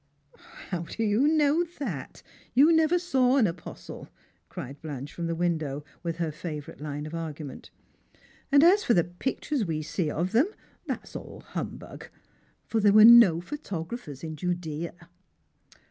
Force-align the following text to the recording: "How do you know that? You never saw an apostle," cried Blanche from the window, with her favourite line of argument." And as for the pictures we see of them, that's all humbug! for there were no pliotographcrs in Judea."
"How 0.69 0.79
do 0.79 1.03
you 1.03 1.27
know 1.27 1.63
that? 1.77 2.23
You 2.55 2.71
never 2.73 2.97
saw 2.97 3.37
an 3.37 3.45
apostle," 3.45 4.09
cried 4.49 4.81
Blanche 4.81 5.13
from 5.13 5.27
the 5.27 5.35
window, 5.35 5.85
with 6.01 6.15
her 6.15 6.31
favourite 6.31 6.81
line 6.81 7.05
of 7.05 7.13
argument." 7.13 7.69
And 8.51 8.63
as 8.63 8.83
for 8.83 8.95
the 8.95 9.03
pictures 9.03 9.63
we 9.63 9.83
see 9.83 10.09
of 10.09 10.31
them, 10.31 10.47
that's 10.87 11.15
all 11.15 11.41
humbug! 11.41 12.07
for 12.65 12.79
there 12.79 12.93
were 12.93 13.05
no 13.05 13.41
pliotographcrs 13.41 14.23
in 14.23 14.35
Judea." 14.37 15.07